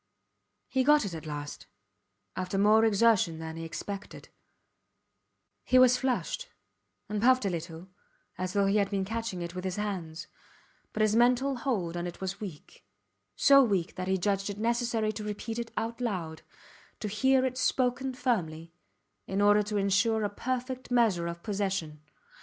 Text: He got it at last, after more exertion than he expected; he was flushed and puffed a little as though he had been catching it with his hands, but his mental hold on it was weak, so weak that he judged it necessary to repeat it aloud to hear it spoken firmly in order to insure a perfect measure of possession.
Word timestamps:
He 0.67 0.83
got 0.83 1.05
it 1.05 1.13
at 1.13 1.27
last, 1.27 1.67
after 2.35 2.57
more 2.57 2.83
exertion 2.85 3.37
than 3.37 3.55
he 3.55 3.63
expected; 3.63 4.29
he 5.63 5.77
was 5.77 5.95
flushed 5.95 6.49
and 7.07 7.21
puffed 7.21 7.45
a 7.45 7.51
little 7.51 7.87
as 8.35 8.53
though 8.53 8.65
he 8.65 8.77
had 8.77 8.89
been 8.89 9.05
catching 9.05 9.43
it 9.43 9.53
with 9.53 9.63
his 9.63 9.75
hands, 9.75 10.25
but 10.91 11.01
his 11.03 11.15
mental 11.15 11.57
hold 11.57 11.95
on 11.95 12.07
it 12.07 12.19
was 12.19 12.41
weak, 12.41 12.83
so 13.35 13.61
weak 13.63 13.93
that 13.93 14.07
he 14.07 14.17
judged 14.17 14.49
it 14.49 14.57
necessary 14.57 15.11
to 15.11 15.23
repeat 15.23 15.59
it 15.59 15.69
aloud 15.77 16.41
to 16.99 17.07
hear 17.07 17.45
it 17.45 17.55
spoken 17.55 18.11
firmly 18.15 18.73
in 19.27 19.39
order 19.39 19.61
to 19.61 19.77
insure 19.77 20.23
a 20.23 20.29
perfect 20.29 20.89
measure 20.89 21.27
of 21.27 21.43
possession. 21.43 22.01